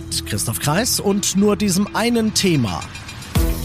Mit 0.00 0.24
Christoph 0.24 0.60
Kreis 0.60 0.98
und 0.98 1.36
nur 1.36 1.56
diesem 1.56 1.94
einen 1.94 2.32
Thema. 2.32 2.80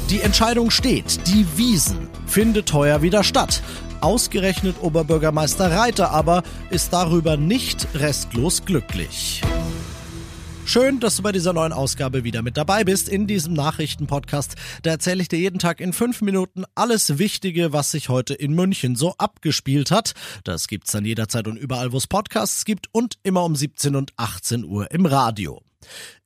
Die 0.10 0.20
Entscheidung 0.20 0.70
steht, 0.70 1.26
die 1.28 1.46
Wiesen 1.56 2.10
findet 2.28 2.74
heuer 2.74 3.02
wieder 3.02 3.24
statt. 3.24 3.64
Ausgerechnet 4.02 4.76
Oberbürgermeister 4.82 5.72
Reiter 5.72 6.12
aber 6.12 6.44
ist 6.70 6.92
darüber 6.92 7.38
nicht 7.38 7.88
restlos 7.96 8.66
glücklich. 8.66 9.44
Schön, 10.66 11.00
dass 11.00 11.16
du 11.16 11.24
bei 11.24 11.32
dieser 11.32 11.54
neuen 11.54 11.72
Ausgabe 11.72 12.26
wieder 12.26 12.42
mit 12.42 12.58
dabei 12.58 12.84
bist 12.84 13.08
in 13.08 13.28
diesem 13.28 13.54
Nachrichtenpodcast. 13.54 14.56
Da 14.84 14.90
erzähle 14.90 15.22
ich 15.22 15.30
dir 15.30 15.40
jeden 15.40 15.60
Tag 15.60 15.80
in 15.80 15.94
fünf 15.94 16.22
Minuten 16.22 16.66
alles 16.76 17.18
Wichtige, 17.18 17.72
was 17.72 17.92
sich 17.92 18.10
heute 18.10 18.34
in 18.34 18.54
München 18.54 18.98
so 18.98 19.16
abgespielt 19.18 19.90
hat. 19.90 20.14
Das 20.44 20.68
gibt's 20.68 20.92
dann 20.92 21.06
jederzeit 21.06 21.48
und 21.48 21.56
überall, 21.56 21.94
wo 21.94 21.98
es 21.98 22.08
Podcasts 22.08 22.66
gibt 22.66 22.90
und 22.92 23.20
immer 23.24 23.46
um 23.46 23.56
17 23.56 23.96
und 23.96 24.12
18 24.18 24.66
Uhr 24.66 24.92
im 24.92 25.06
Radio. 25.06 25.62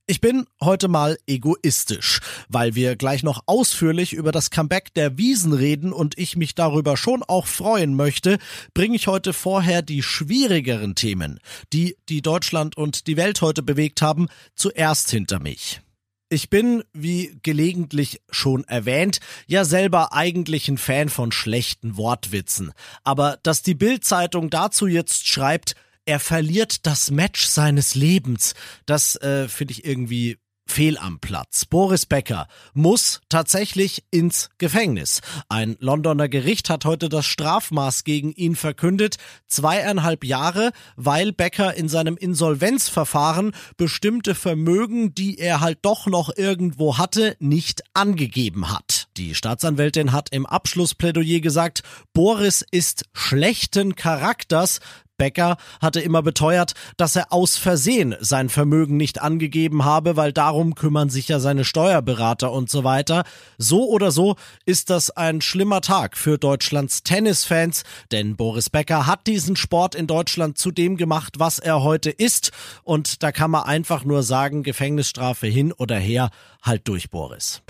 Ich 0.10 0.22
bin 0.22 0.48
heute 0.60 0.88
mal 0.88 1.20
egoistisch, 1.28 2.20
weil 2.48 2.74
wir 2.74 2.96
gleich 2.96 3.22
noch 3.22 3.44
ausführlich 3.46 4.14
über 4.14 4.32
das 4.32 4.50
Comeback 4.50 4.92
der 4.96 5.20
Wiesen 5.20 5.54
reden 5.54 5.94
und 5.94 6.18
ich 6.18 6.36
mich 6.36 6.56
darüber 6.56 6.98
schon 6.98 7.22
auch 7.22 7.46
freuen 7.46 7.94
möchte, 7.94 8.40
bringe 8.74 8.96
ich 8.96 9.06
heute 9.06 9.34
vorher 9.34 9.84
die 9.84 10.02
schwierigeren 10.02 10.96
Themen, 10.96 11.40
die 11.74 11.96
die 12.10 12.24
Deutschland 12.24 12.76
und 12.76 13.06
die 13.06 13.18
Welt 13.18 13.44
heute 13.44 13.62
bewegt 13.62 14.02
haben, 14.02 14.30
zuerst 14.56 15.12
hinter 15.12 15.40
mich. 15.40 15.80
Ich 16.28 16.50
bin, 16.50 16.84
wie 16.92 17.38
gelegentlich 17.44 18.20
schon 18.32 18.64
erwähnt, 18.64 19.20
ja 19.46 19.64
selber 19.64 20.12
eigentlich 20.12 20.68
ein 20.70 20.80
Fan 20.80 21.10
von 21.10 21.32
schlechten 21.32 21.98
Wortwitzen. 21.98 22.72
Aber 23.04 23.38
dass 23.44 23.62
die 23.62 23.76
Bild-Zeitung 23.76 24.50
dazu 24.50 24.88
jetzt 24.88 25.28
schreibt, 25.28 25.76
er 26.10 26.20
verliert 26.20 26.88
das 26.88 27.12
Match 27.12 27.46
seines 27.46 27.94
Lebens. 27.94 28.56
Das 28.88 29.16
äh, 29.18 29.48
finde 29.48 29.74
ich 29.74 29.86
irgendwie 29.86 30.40
fehl 30.66 30.98
am 30.98 31.20
Platz. 31.20 31.66
Boris 31.66 32.08
Becker 32.08 32.48
muss 32.74 33.22
tatsächlich 33.30 34.04
ins 34.10 34.50
Gefängnis. 34.58 35.22
Ein 35.50 35.78
Londoner 35.80 36.28
Gericht 36.28 36.72
hat 36.72 36.86
heute 36.86 37.10
das 37.10 37.28
Strafmaß 37.28 38.06
gegen 38.06 38.32
ihn 38.32 38.56
verkündet. 38.56 39.18
Zweieinhalb 39.46 40.24
Jahre, 40.24 40.72
weil 40.96 41.32
Becker 41.32 41.76
in 41.76 41.90
seinem 41.90 42.18
Insolvenzverfahren 42.18 43.52
bestimmte 43.78 44.34
Vermögen, 44.34 45.14
die 45.14 45.38
er 45.38 45.62
halt 45.62 45.78
doch 45.84 46.08
noch 46.08 46.36
irgendwo 46.36 46.98
hatte, 46.98 47.36
nicht 47.40 47.84
angegeben 47.94 48.72
hat. 48.72 49.10
Die 49.18 49.36
Staatsanwältin 49.36 50.12
hat 50.12 50.30
im 50.32 50.48
Abschlussplädoyer 50.48 51.40
gesagt, 51.40 51.84
Boris 52.14 52.66
ist 52.72 53.06
schlechten 53.14 53.96
Charakters, 53.96 54.80
Becker 55.20 55.58
hatte 55.80 56.00
immer 56.00 56.24
beteuert, 56.24 56.74
dass 56.98 57.16
er 57.16 57.32
aus 57.32 57.58
Versehen 57.58 58.16
sein 58.20 58.50
Vermögen 58.50 58.98
nicht 58.98 59.22
angegeben 59.22 59.86
habe, 59.86 60.16
weil 60.16 60.34
darum 60.34 60.74
kümmern 60.74 61.12
sich 61.12 61.28
ja 61.28 61.40
seine 61.40 61.64
Steuerberater 61.64 62.52
und 62.52 62.72
so 62.72 62.84
weiter. 62.84 63.24
So 63.60 63.88
oder 63.88 64.10
so 64.10 64.36
ist 64.66 64.90
das 64.90 65.12
ein 65.12 65.42
schlimmer 65.42 65.82
Tag 65.82 66.18
für 66.18 66.40
Deutschlands 66.40 67.04
Tennisfans, 67.04 67.84
denn 68.12 68.36
Boris 68.36 68.72
Becker 68.72 69.06
hat 69.06 69.28
diesen 69.28 69.56
Sport 69.56 69.94
in 69.94 70.08
Deutschland 70.08 70.58
zu 70.58 70.72
dem 70.72 70.98
gemacht, 70.98 71.36
was 71.38 71.60
er 71.60 71.84
heute 71.84 72.10
ist. 72.10 72.52
Und 72.84 73.22
da 73.22 73.32
kann 73.32 73.52
man 73.52 73.64
einfach 73.64 74.04
nur 74.04 74.24
sagen, 74.24 74.64
Gefängnisstrafe 74.64 75.46
hin 75.46 75.72
oder 75.74 75.98
her, 75.98 76.32
halt 76.64 76.88
durch 76.88 77.10
Boris. 77.10 77.62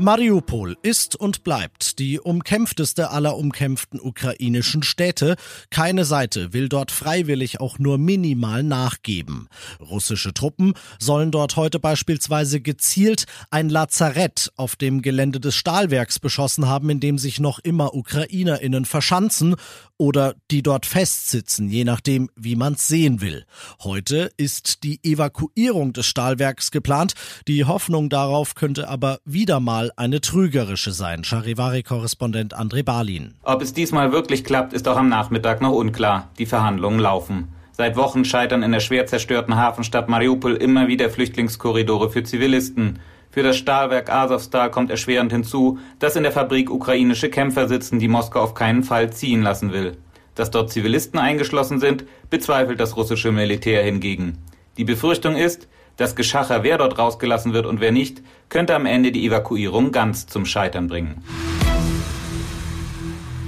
Mariupol 0.00 0.78
ist 0.82 1.14
und 1.14 1.44
bleibt 1.44 1.98
die 1.98 2.18
umkämpfteste 2.18 3.10
aller 3.10 3.36
umkämpften 3.36 4.00
ukrainischen 4.00 4.82
Städte. 4.82 5.36
Keine 5.68 6.06
Seite 6.06 6.54
will 6.54 6.70
dort 6.70 6.90
freiwillig 6.90 7.60
auch 7.60 7.78
nur 7.78 7.98
minimal 7.98 8.62
nachgeben. 8.62 9.48
Russische 9.78 10.32
Truppen 10.32 10.72
sollen 10.98 11.30
dort 11.30 11.56
heute 11.56 11.78
beispielsweise 11.78 12.62
gezielt 12.62 13.26
ein 13.50 13.68
Lazarett 13.68 14.50
auf 14.56 14.74
dem 14.74 15.02
Gelände 15.02 15.38
des 15.38 15.54
Stahlwerks 15.54 16.18
beschossen 16.18 16.66
haben, 16.66 16.88
in 16.88 17.00
dem 17.00 17.18
sich 17.18 17.38
noch 17.38 17.58
immer 17.58 17.94
Ukrainerinnen 17.94 18.86
verschanzen 18.86 19.54
oder 20.00 20.34
die 20.50 20.62
dort 20.62 20.86
festsitzen, 20.86 21.68
je 21.68 21.84
nachdem, 21.84 22.30
wie 22.34 22.56
man's 22.56 22.88
sehen 22.88 23.20
will. 23.20 23.44
Heute 23.84 24.30
ist 24.38 24.82
die 24.82 24.98
Evakuierung 25.02 25.92
des 25.92 26.06
Stahlwerks 26.06 26.70
geplant. 26.70 27.12
Die 27.46 27.66
Hoffnung 27.66 28.08
darauf 28.08 28.54
könnte 28.54 28.88
aber 28.88 29.18
wieder 29.26 29.60
mal 29.60 29.92
eine 29.96 30.22
trügerische 30.22 30.92
sein. 30.92 31.22
Charivari-Korrespondent 31.22 32.58
André 32.58 32.82
Balin. 32.82 33.34
Ob 33.42 33.60
es 33.60 33.74
diesmal 33.74 34.10
wirklich 34.10 34.42
klappt, 34.42 34.72
ist 34.72 34.88
auch 34.88 34.96
am 34.96 35.10
Nachmittag 35.10 35.60
noch 35.60 35.74
unklar. 35.74 36.30
Die 36.38 36.46
Verhandlungen 36.46 36.98
laufen. 36.98 37.48
Seit 37.72 37.96
Wochen 37.96 38.24
scheitern 38.24 38.62
in 38.62 38.72
der 38.72 38.80
schwer 38.80 39.04
zerstörten 39.04 39.56
Hafenstadt 39.56 40.08
Mariupol 40.08 40.54
immer 40.56 40.88
wieder 40.88 41.10
Flüchtlingskorridore 41.10 42.08
für 42.08 42.22
Zivilisten. 42.22 43.00
Für 43.30 43.44
das 43.44 43.56
Stahlwerk 43.56 44.10
Azovstal 44.10 44.72
kommt 44.72 44.90
erschwerend 44.90 45.30
hinzu, 45.30 45.78
dass 46.00 46.16
in 46.16 46.24
der 46.24 46.32
Fabrik 46.32 46.68
ukrainische 46.70 47.30
Kämpfer 47.30 47.68
sitzen, 47.68 48.00
die 48.00 48.08
Moskau 48.08 48.40
auf 48.40 48.54
keinen 48.54 48.82
Fall 48.82 49.12
ziehen 49.12 49.42
lassen 49.42 49.72
will. 49.72 49.96
Dass 50.34 50.50
dort 50.50 50.70
Zivilisten 50.70 51.18
eingeschlossen 51.18 51.78
sind, 51.78 52.04
bezweifelt 52.28 52.80
das 52.80 52.96
russische 52.96 53.30
Militär 53.30 53.84
hingegen. 53.84 54.38
Die 54.76 54.84
Befürchtung 54.84 55.36
ist, 55.36 55.68
das 55.96 56.16
Geschacher, 56.16 56.64
wer 56.64 56.78
dort 56.78 56.98
rausgelassen 56.98 57.52
wird 57.52 57.66
und 57.66 57.80
wer 57.80 57.92
nicht, 57.92 58.22
könnte 58.48 58.74
am 58.74 58.86
Ende 58.86 59.12
die 59.12 59.26
Evakuierung 59.26 59.92
ganz 59.92 60.26
zum 60.26 60.44
Scheitern 60.44 60.88
bringen. 60.88 61.22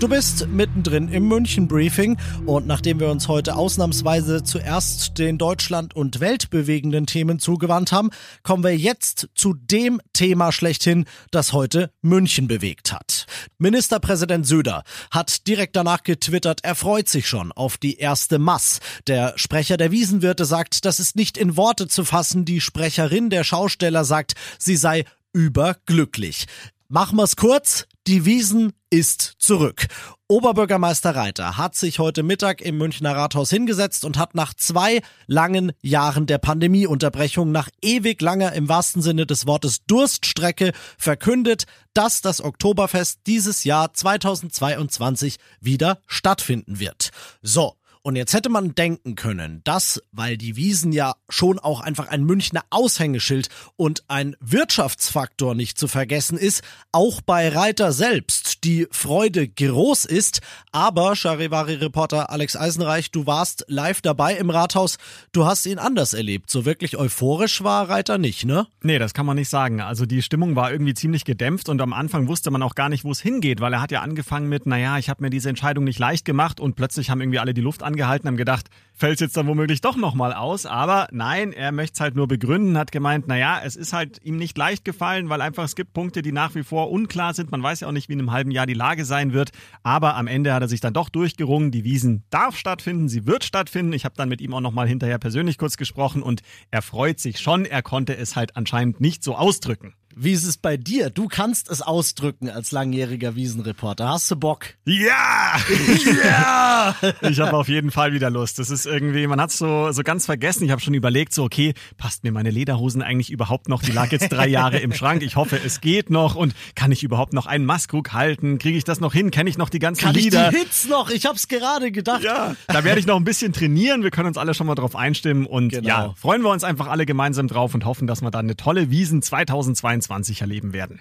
Du 0.03 0.09
bist 0.09 0.49
mittendrin 0.49 1.07
im 1.07 1.29
München 1.29 1.69
Briefing 1.69 2.19
und 2.45 2.67
nachdem 2.67 2.99
wir 2.99 3.09
uns 3.09 3.29
heute 3.29 3.55
ausnahmsweise 3.55 4.43
zuerst 4.43 5.17
den 5.17 5.39
Deutschland 5.39 5.95
und 5.95 6.19
Welt 6.19 6.51
bewegenden 6.51 7.07
Themen 7.07 7.39
zugewandt 7.39 7.93
haben, 7.93 8.11
kommen 8.43 8.65
wir 8.65 8.77
jetzt 8.77 9.29
zu 9.37 9.55
dem 9.55 10.01
Thema 10.13 10.51
schlechthin, 10.51 11.05
das 11.31 11.53
heute 11.53 11.93
München 12.01 12.49
bewegt 12.49 12.93
hat. 12.93 13.27
Ministerpräsident 13.59 14.45
Söder 14.45 14.83
hat 15.13 15.47
direkt 15.47 15.77
danach 15.77 16.03
getwittert, 16.03 16.65
er 16.65 16.75
freut 16.75 17.09
sich 17.09 17.29
schon 17.29 17.53
auf 17.53 17.79
die 17.79 17.99
erste 17.99 18.41
Mass. 18.41 18.81
Der 19.07 19.35
Sprecher 19.37 19.77
der 19.77 19.93
Wiesenwirte 19.93 20.47
sagt, 20.47 20.85
das 20.85 20.99
ist 20.99 21.15
nicht 21.15 21.39
in 21.39 21.57
Worte 21.57 21.87
zu 21.87 22.05
fassen. 22.05 22.45
Die 22.45 22.61
Sprecherin 22.61 23.31
der 23.31 23.45
Schausteller 23.45 24.05
sagt, 24.05 24.33
sie 24.59 24.75
sei 24.75 25.05
überglücklich. 25.33 26.47
Machen 26.89 27.19
wir's 27.19 27.37
kurz. 27.37 27.87
Die 28.09 28.25
Wiesen 28.25 28.73
ist 28.91 29.35
zurück. 29.39 29.87
Oberbürgermeister 30.27 31.15
Reiter 31.15 31.57
hat 31.57 31.77
sich 31.77 32.01
heute 32.01 32.25
Mittag 32.25 32.61
im 32.61 32.77
Münchner 32.77 33.15
Rathaus 33.15 33.49
hingesetzt 33.49 34.05
und 34.05 34.19
hat 34.19 34.35
nach 34.35 34.55
zwei 34.55 35.03
langen 35.29 35.71
Jahren 35.83 36.27
der 36.27 36.39
Pandemieunterbrechung, 36.39 37.53
nach 37.53 37.69
ewig 37.81 38.21
langer 38.21 38.55
im 38.55 38.69
wahrsten 38.69 39.03
Sinne 39.03 39.25
des 39.25 39.47
Wortes 39.47 39.85
Durststrecke 39.87 40.73
verkündet, 40.99 41.67
dass 41.95 42.23
das 42.23 42.43
Oktoberfest 42.43 43.21
dieses 43.29 43.63
Jahr 43.63 43.95
2022 43.95 45.37
wieder 45.61 46.01
stattfinden 46.09 46.81
wird. 46.81 47.11
So, 47.41 47.77
und 48.05 48.17
jetzt 48.17 48.35
hätte 48.35 48.49
man 48.49 48.75
denken 48.75 49.15
können, 49.15 49.61
dass, 49.63 50.03
weil 50.11 50.37
die 50.37 50.57
Wiesen 50.57 50.91
ja 50.91 51.15
schon 51.29 51.61
auch 51.61 51.81
einfach 51.81 52.09
ein 52.09 52.25
Münchner 52.25 52.63
Aushängeschild 52.71 53.49
und 53.77 54.03
ein 54.09 54.35
Wirtschaftsfaktor 54.41 55.55
nicht 55.55 55.79
zu 55.79 55.87
vergessen 55.87 56.37
ist, 56.37 56.65
auch 56.91 57.21
bei 57.21 57.49
Reiter 57.49 57.93
selbst 57.93 58.65
die 58.65 58.89
Freude 58.91 59.47
groß 59.47 60.05
ist. 60.05 60.41
Aber, 60.73 61.15
Charivari-Reporter 61.15 62.31
Alex 62.31 62.57
Eisenreich, 62.57 63.13
du 63.13 63.27
warst 63.27 63.65
live 63.69 64.01
dabei 64.01 64.35
im 64.35 64.51
Rathaus. 64.51 64.99
Du 65.31 65.47
hast 65.47 65.65
ihn 65.67 65.79
anders 65.79 66.13
erlebt. 66.13 66.51
So 66.51 66.65
wirklich 66.65 66.97
euphorisch 66.97 67.63
war 67.63 67.89
Reiter 67.89 68.19
nicht, 68.19 68.45
ne? 68.45 68.67
Nee, 68.83 68.99
das 68.99 69.15
kann 69.15 69.27
man 69.27 69.37
nicht 69.37 69.49
sagen. 69.49 69.81
Also 69.81 70.07
die 70.07 70.23
Stimmung 70.23 70.57
war 70.57 70.73
irgendwie 70.73 70.95
ziemlich 70.95 71.25
gedämpft 71.25 71.69
und 71.69 71.81
am 71.81 71.93
Anfang 71.93 72.27
wusste 72.27 72.51
man 72.51 72.65
auch 72.65 72.75
gar 72.75 72.89
nicht, 72.89 73.05
wo 73.05 73.13
es 73.13 73.21
hingeht, 73.21 73.61
weil 73.61 73.73
er 73.75 73.81
hat 73.81 73.93
ja 73.93 74.01
angefangen 74.01 74.49
mit, 74.49 74.67
naja, 74.67 74.99
ich 74.99 75.09
habe 75.09 75.23
mir 75.23 75.31
diese 75.31 75.49
Entscheidung 75.49 75.85
nicht 75.85 76.01
leicht 76.01 76.25
gemacht 76.25 76.59
und 76.59 76.75
plötzlich 76.75 77.09
haben 77.09 77.21
irgendwie 77.21 77.39
alle 77.39 77.55
die 77.55 77.61
Luft 77.61 77.85
an 77.85 77.92
angehalten, 77.93 78.27
haben 78.29 78.37
gedacht, 78.37 78.69
fällt 78.95 79.21
jetzt 79.21 79.37
dann 79.37 79.47
womöglich 79.47 79.81
doch 79.81 79.97
nochmal 79.97 80.33
aus. 80.33 80.67
Aber 80.67 81.09
nein, 81.13 81.53
er 81.53 81.73
möchte 81.73 81.95
es 81.95 82.01
halt 82.01 82.15
nur 82.15 82.29
begründen, 82.29 82.79
hat 82.79 82.93
gemeint, 82.93 83.29
naja, 83.29 83.61
es 83.65 83.77
ist 83.77 83.93
halt 83.93 84.21
ihm 84.23 84.37
nicht 84.37 84.57
leicht 84.57 84.85
gefallen, 84.85 85.29
weil 85.29 85.41
einfach 85.41 85.65
es 85.65 85.75
gibt 85.75 85.93
Punkte, 85.93 86.23
die 86.23 86.33
nach 86.33 86.55
wie 86.55 86.63
vor 86.63 86.91
unklar 86.91 87.35
sind. 87.35 87.51
Man 87.51 87.63
weiß 87.63 87.81
ja 87.81 87.89
auch 87.89 87.93
nicht, 87.93 88.09
wie 88.09 88.15
in 88.15 88.21
einem 88.21 88.33
halben 88.33 88.51
Jahr 88.51 88.67
die 88.67 88.75
Lage 88.75 89.05
sein 89.05 89.33
wird. 89.33 89.51
Aber 89.83 90.17
am 90.17 90.27
Ende 90.27 90.55
hat 90.55 90.63
er 90.63 90.69
sich 90.69 90.81
dann 90.81 90.95
doch 90.95 91.09
durchgerungen. 91.09 91.71
Die 91.71 91.85
Wiesen 91.85 92.25
darf 92.31 92.57
stattfinden, 92.57 93.09
sie 93.09 93.27
wird 93.27 93.45
stattfinden. 93.45 93.93
Ich 93.93 94.05
habe 94.05 94.15
dann 94.17 94.29
mit 94.29 94.41
ihm 94.41 94.55
auch 94.55 94.61
nochmal 94.61 94.89
hinterher 94.89 95.19
persönlich 95.19 95.59
kurz 95.59 95.77
gesprochen 95.77 96.23
und 96.23 96.43
er 96.71 96.83
freut 96.83 97.21
sich 97.21 97.41
schon. 97.41 97.65
Er 97.65 97.83
konnte 97.83 98.17
es 98.17 98.37
halt 98.37 98.57
anscheinend 98.57 99.01
nicht 99.01 99.23
so 99.23 99.37
ausdrücken. 99.37 99.95
Wie 100.17 100.33
ist 100.33 100.45
es 100.45 100.57
bei 100.57 100.77
dir? 100.77 101.11
Du 101.11 101.29
kannst 101.29 101.71
es 101.71 101.83
ausdrücken 101.83 102.51
als 102.51 102.73
langjähriger 102.73 103.35
Wiesenreporter. 103.35 104.09
Hast 104.09 104.31
du 104.31 104.37
Bock? 104.37 104.67
Ja! 104.85 105.57
ja! 106.25 106.97
Ich 107.23 107.41
habe 107.41 107.57
auf 107.57 107.69
jeden 107.69 107.91
Fall 107.91 108.13
wieder 108.13 108.31
Lust. 108.31 108.59
Das 108.59 108.69
ist 108.71 108.85
irgendwie, 108.85 109.27
man 109.27 109.41
hat 109.41 109.51
so 109.51 109.91
so 109.93 110.03
ganz 110.03 110.27
vergessen. 110.27 110.65
Ich 110.65 110.71
habe 110.71 110.81
schon 110.81 110.95
überlegt, 110.95 111.33
so 111.33 111.45
okay, 111.45 111.75
passt 111.97 112.25
mir 112.25 112.33
meine 112.33 112.51
Lederhosen 112.51 113.01
eigentlich 113.01 113.31
überhaupt 113.31 113.69
noch? 113.69 113.83
Die 113.83 113.93
lag 113.93 114.11
jetzt 114.13 114.29
drei 114.31 114.49
Jahre 114.49 114.79
im 114.79 114.93
Schrank. 114.93 115.23
Ich 115.23 115.37
hoffe, 115.37 115.59
es 115.65 115.81
geht 115.81 116.11
noch. 116.11 116.35
Und 116.35 116.55
kann 116.75 116.93
ich 116.93 117.03
überhaupt 117.03 117.33
noch 117.33 117.47
einen 117.47 117.65
Maskrug 117.65 118.13
halten? 118.13 118.59
Kriege 118.59 118.77
ich 118.77 118.85
das 118.85 119.01
noch 119.01 119.13
hin? 119.13 119.31
Kenne 119.31 119.49
ich 119.49 119.57
noch 119.57 119.71
die 119.71 119.79
ganzen 119.79 120.03
kann 120.03 120.15
Lieder? 120.15 120.49
Ich 120.49 120.55
die 120.55 120.59
Hits 120.59 120.89
noch? 120.89 121.11
Ich 121.11 121.27
hab's 121.27 121.49
gerade 121.49 121.93
gedacht. 121.93 122.23
Ja, 122.23 122.55
da 122.67 122.85
werde 122.85 123.01
ich 123.01 123.07
noch 123.07 123.17
ein 123.17 123.25
bisschen 123.25 123.53
trainieren. 123.53 124.03
Wir 124.03 124.11
können 124.11 124.29
uns 124.29 124.37
alle 124.37 124.55
schon 124.55 124.67
mal 124.67 124.75
drauf 124.75 124.97
einstimmen. 124.97 125.47
Und 125.47 125.71
genau. 125.71 125.89
ja, 125.89 126.15
freuen 126.17 126.43
wir 126.43 126.51
uns 126.51 126.65
einfach 126.65 126.89
alle 126.89 127.07
gemeinsam 127.07 127.49
drauf 127.49 127.75
und 127.75 127.85
hoffen, 127.85 128.07
dass 128.07 128.21
wir 128.21 128.31
dann 128.31 128.47
eine 128.47 128.57
tolle 128.57 128.91
Wiesen 128.91 129.23
2022 129.23 130.02
erleben 130.41 130.73
werden. 130.73 131.01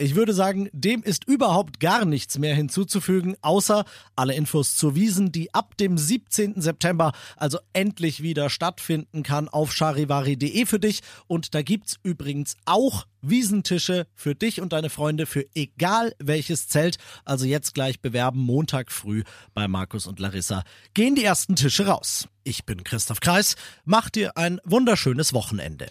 Ich 0.00 0.14
würde 0.14 0.32
sagen, 0.32 0.68
dem 0.72 1.02
ist 1.02 1.24
überhaupt 1.24 1.80
gar 1.80 2.04
nichts 2.04 2.38
mehr 2.38 2.54
hinzuzufügen, 2.54 3.34
außer 3.40 3.84
alle 4.14 4.34
Infos 4.34 4.76
zur 4.76 4.94
Wiesen, 4.94 5.32
die 5.32 5.52
ab 5.52 5.76
dem 5.76 5.98
17. 5.98 6.60
September 6.60 7.10
also 7.36 7.58
endlich 7.72 8.22
wieder 8.22 8.48
stattfinden 8.48 9.24
kann 9.24 9.48
auf 9.48 9.72
charivari.de 9.72 10.66
für 10.66 10.78
dich. 10.78 11.00
Und 11.26 11.52
da 11.56 11.62
gibt's 11.62 11.96
übrigens 12.04 12.54
auch 12.64 13.06
Wiesentische 13.22 14.06
für 14.14 14.36
dich 14.36 14.60
und 14.60 14.72
deine 14.72 14.88
Freunde 14.88 15.26
für 15.26 15.44
egal 15.56 16.14
welches 16.20 16.68
Zelt. 16.68 16.98
Also 17.24 17.44
jetzt 17.44 17.74
gleich 17.74 18.00
bewerben, 18.00 18.38
Montag 18.38 18.92
früh 18.92 19.24
bei 19.52 19.66
Markus 19.66 20.06
und 20.06 20.20
Larissa. 20.20 20.62
Gehen 20.94 21.16
die 21.16 21.24
ersten 21.24 21.56
Tische 21.56 21.88
raus. 21.88 22.28
Ich 22.44 22.64
bin 22.64 22.84
Christoph 22.84 23.18
Kreis. 23.18 23.56
Mach 23.84 24.10
dir 24.10 24.36
ein 24.36 24.60
wunderschönes 24.64 25.32
Wochenende. 25.32 25.90